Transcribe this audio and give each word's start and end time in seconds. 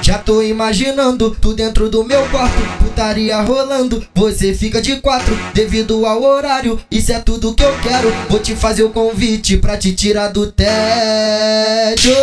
Já 0.00 0.18
tô 0.18 0.42
imaginando 0.42 1.36
tu 1.40 1.52
dentro 1.52 1.88
do 1.88 2.04
meu 2.04 2.26
quarto, 2.28 2.56
putaria 2.78 3.40
rolando. 3.42 4.06
Você 4.14 4.54
fica 4.54 4.80
de 4.80 4.96
quatro 5.00 5.38
devido 5.52 6.06
ao 6.06 6.22
horário. 6.22 6.80
Isso 6.90 7.12
é 7.12 7.18
tudo 7.18 7.54
que 7.54 7.64
eu 7.64 7.74
quero. 7.80 8.12
Vou 8.28 8.38
te 8.38 8.54
fazer 8.54 8.84
o 8.84 8.90
convite 8.90 9.56
pra 9.56 9.76
te 9.76 9.92
tirar 9.92 10.28
do 10.28 10.50
tédio. 10.52 12.14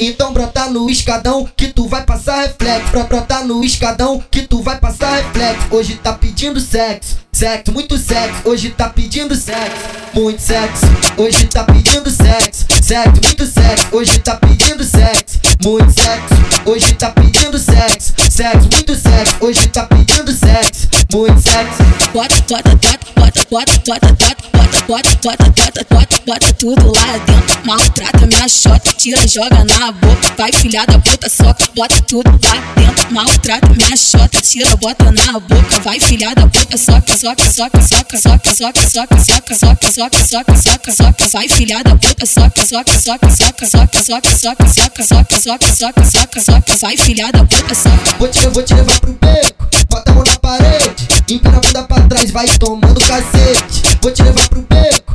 Então 0.00 0.32
brota 0.32 0.68
no 0.68 0.90
escadão 0.90 1.48
que 1.56 1.68
tu 1.68 1.86
vai 1.86 2.04
passar 2.04 2.42
reflexo. 2.42 2.90
Pra 2.90 3.04
brotar 3.04 3.46
no 3.46 3.62
escadão 3.62 4.22
que 4.30 4.42
tu 4.42 4.60
vai 4.60 4.78
passar 4.78 5.14
reflexo. 5.14 5.68
Hoje 5.70 5.94
tá 6.02 6.12
pedindo 6.12 6.60
sexo, 6.60 7.18
sexo, 7.32 7.70
muito 7.72 7.96
sexo. 7.96 8.42
Hoje 8.44 8.70
tá 8.70 8.88
pedindo 8.88 9.36
sexo, 9.36 9.76
muito 10.12 10.42
sexo. 10.42 10.86
Hoje 11.16 11.46
tá 11.46 11.62
pedindo 11.62 12.10
sexo, 12.10 12.66
sexo, 12.92 13.20
muito 13.24 13.46
sexo. 13.46 13.86
Hoje 13.92 14.18
tá 14.18 14.36
pedindo 14.36 14.84
sexo, 14.84 15.38
muito 15.64 15.90
sexo. 15.92 16.34
Hoje 16.66 16.92
tá 16.94 17.10
pedindo 17.10 17.58
sexo, 17.58 18.12
sexo, 18.30 18.68
muito 18.70 18.94
sexo. 18.94 19.36
Hoje 19.40 19.66
tá 19.68 19.84
pedindo 19.84 20.30
sexo, 20.30 20.88
muito 21.10 21.40
sexo. 21.40 21.82
Bota, 22.12 22.34
bota, 22.50 22.70
bota, 22.76 23.06
bota, 23.18 23.46
bota, 23.50 23.80
bota, 23.86 24.12
bota, 24.12 24.72
bota, 24.86 25.16
bota, 25.22 25.50
bota, 25.52 25.86
bota, 25.90 26.20
bota 26.26 26.52
tudo 26.58 26.92
lá 26.94 27.18
dentro. 27.24 27.58
Maltrata 27.64 28.11
minha 28.42 28.48
chota, 28.48 28.92
tira, 28.94 29.28
joga 29.28 29.64
na 29.64 29.92
boca. 29.92 30.34
Vai 30.36 30.52
filha 30.52 30.84
da 30.84 30.98
puta, 30.98 31.28
soca, 31.28 31.64
bota 31.76 32.02
tudo 32.02 32.28
lá 32.28 32.74
dentro. 32.74 33.14
Maltrata 33.14 33.68
minha 33.68 33.96
chota, 33.96 34.40
tira, 34.40 34.74
bota 34.76 35.12
na 35.12 35.38
boca. 35.38 35.80
Vai 35.84 36.00
filha 36.00 36.34
da 36.34 36.48
puta, 36.48 36.76
soca, 36.76 37.16
soca, 37.16 37.44
soca, 37.52 37.80
soca, 37.80 38.18
soca, 38.18 38.50
soca, 38.50 38.88
soca, 38.88 39.18
soca, 39.24 39.54
soca, 39.54 39.92
soca, 39.92 40.24
soca, 40.24 40.56
soca, 40.56 40.92
soca. 40.92 41.28
Vai 41.32 41.48
filha 41.48 41.82
da 41.84 41.94
puta, 41.94 42.26
soca, 42.26 42.66
soca, 42.66 42.98
soca, 42.98 43.30
soca, 43.30 43.66
soca, 43.66 44.00
soca, 44.00 44.36
soca, 44.36 44.68
soca, 44.68 45.02
soca, 45.04 45.36
soca, 45.38 45.70
soca, 45.70 46.04
soca, 46.04 46.40
soca. 46.40 46.76
Vai 46.80 46.96
filha 46.96 47.30
da 47.30 47.44
puta, 47.44 47.74
soca. 47.76 48.16
Vou 48.18 48.26
te, 48.26 48.48
vou 48.48 48.62
te 48.64 48.74
levar 48.74 48.98
pro 48.98 49.12
beco, 49.12 49.68
bota 49.88 50.10
a 50.10 50.14
mão 50.14 50.24
na 50.26 50.36
parede, 50.38 51.08
empina 51.28 51.58
a 51.58 51.60
bunda 51.60 51.82
pra 51.84 52.00
trás, 52.08 52.30
vai 52.32 52.46
tomando 52.58 53.00
cacete. 53.02 53.82
Vou 54.02 54.10
te 54.10 54.22
levar 54.24 54.48
pro 54.48 54.62
beco, 54.62 55.11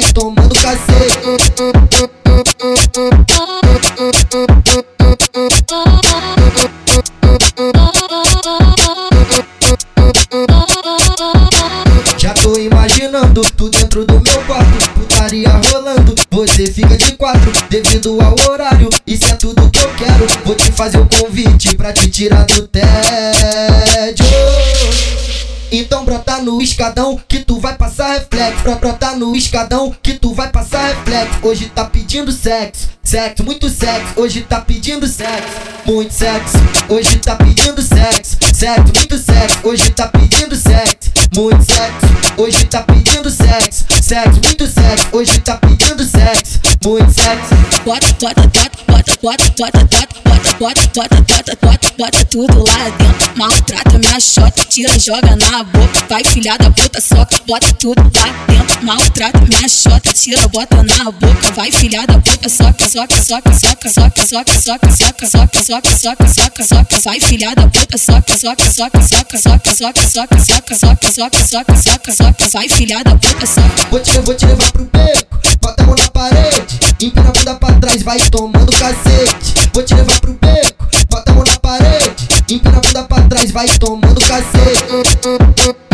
vai 0.00 0.12
tomando 0.12 0.54
cacete. 0.54 1.18
Já 12.16 12.34
tô 12.34 12.56
imaginando 12.56 13.42
tu 13.56 13.68
dentro 13.70 14.04
do 14.04 14.14
meu 14.14 14.44
quarto, 14.46 14.90
putaria 14.94 15.50
rolando. 15.70 16.14
Você 16.30 16.66
fica 16.66 16.96
de 16.96 17.12
quatro 17.12 17.50
devido 17.68 18.18
ao 18.20 18.36
horário. 18.48 18.88
Isso 19.06 19.26
é 19.26 19.34
tudo 19.34 19.68
que 19.70 19.80
eu 19.80 19.90
quero. 19.94 20.26
Vou 20.44 20.54
te 20.54 20.70
fazer 20.72 20.98
o 20.98 21.06
convite 21.06 21.74
pra 21.74 21.92
te 21.92 22.08
tirar 22.08 22.44
do 22.46 22.68
tédio. 22.68 24.26
Então 25.70 26.04
brota 26.04 26.38
no 26.38 26.62
escadão 26.62 27.20
que 27.28 27.40
tu 27.40 27.60
vai 27.60 27.76
passar 27.76 28.14
reflexo. 28.14 28.62
Pra 28.62 28.74
brotar 28.76 29.16
no 29.16 29.36
escadão 29.36 29.94
que 30.02 30.14
tu 30.14 30.32
vai 30.32 30.48
passar 30.50 30.88
reflexo. 30.88 31.38
Hoje 31.42 31.70
tá 31.74 31.84
pedindo 31.84 32.32
sexo, 32.32 32.88
sexo, 33.02 33.44
muito 33.44 33.68
sexo. 33.68 34.14
Hoje 34.16 34.40
tá 34.42 34.60
pedindo 34.60 35.06
sexo, 35.06 35.48
muito 35.84 36.12
sexo. 36.12 36.56
Hoje 36.88 37.18
tá 37.18 37.36
pedindo 37.36 37.82
sexo, 37.82 38.36
sexo, 38.54 38.92
muito 38.94 39.18
sexo. 39.18 39.58
Hoje 39.62 39.90
tá 39.90 40.08
pedindo 40.08 40.56
sexo, 40.56 41.10
muito 41.34 41.62
sexo. 41.62 42.06
Hoje 42.38 42.64
tá 42.64 42.82
pedindo 42.82 43.30
sexo, 43.30 43.84
sexo, 44.02 44.40
muito 44.42 44.66
sexo. 44.66 45.08
Hoje 45.12 45.38
tá 45.40 45.56
pedindo 45.56 46.04
sexo, 46.04 46.60
muito 46.82 47.12
sexo. 47.12 47.54
Bota, 47.84 48.06
bota, 48.20 48.42
bota, 48.42 48.70
bota, 48.86 49.18
bota, 49.22 49.44
bota, 49.58 49.84
bota, 49.84 50.27
bota, 50.58 50.82
bota, 50.94 51.22
bota, 51.22 51.56
bota, 51.62 51.92
bota 51.96 52.24
tudo 52.26 52.64
lá 52.66 52.88
dentro. 52.90 53.36
Maltrata 53.36 53.98
minha 53.98 54.20
chota, 54.20 54.64
tira, 54.68 54.98
joga 54.98 55.36
na 55.36 55.62
boca. 55.62 56.06
Vai 56.08 56.24
filha 56.24 56.56
da 56.58 56.70
puta, 56.70 57.00
soca, 57.00 57.40
bota 57.46 57.72
tudo 57.74 58.02
lá 58.02 58.46
dentro. 58.48 58.84
Maltrata 58.84 59.38
minha 59.38 59.68
chota, 59.68 60.12
tira, 60.12 60.48
bota 60.48 60.82
na 60.82 61.04
boca. 61.12 61.52
Vai 61.54 61.70
filha 61.70 62.04
da 62.06 62.18
puta, 62.18 62.48
soca, 62.48 62.88
soca, 62.88 63.22
soca, 63.22 63.52
soca, 63.54 63.88
soca, 63.88 64.28
soca, 64.28 64.54
soca, 64.60 64.90
soca, 64.90 65.26
soca, 65.26 65.62
soca, 65.62 65.96
soca, 65.96 66.28
soca, 66.28 66.64
soca. 66.64 67.00
Vai 67.04 67.20
filha 67.20 67.54
da 67.54 67.68
puta, 67.68 67.96
soca, 67.98 68.36
soca, 68.36 68.70
soca, 68.70 69.02
soca, 69.02 69.38
soca, 69.38 69.76
soca, 69.76 70.06
soca, 70.08 70.38
soca, 70.40 70.74
soca, 70.74 71.12
soca, 71.12 71.44
soca, 71.46 71.76
soca, 71.76 72.12
soca. 72.12 72.48
Vai 72.52 72.68
filha 72.68 73.02
da 73.04 73.12
puta, 73.12 73.46
soca. 73.46 73.88
Vou 73.90 74.00
te, 74.34 74.46
levar 74.46 74.72
pro 74.72 74.84
beco, 74.92 75.38
bota 75.62 75.82
a 75.82 75.86
mão 75.86 75.94
na 75.96 76.08
parede, 76.10 76.78
empina 77.00 77.28
a 77.28 77.32
bunda 77.32 77.54
pra 77.54 77.72
trás, 77.74 78.02
vai 78.02 78.18
tomando 78.30 78.57
beco, 80.40 80.86
bota 81.10 81.30
a 81.30 81.34
mão 81.34 81.44
na 81.44 81.58
parede, 81.58 82.28
empina 82.50 82.78
a 82.78 82.80
bunda 82.80 83.02
pra 83.04 83.22
trás, 83.22 83.50
vai 83.50 83.68
tomando 83.78 84.20
cacete. 84.20 85.87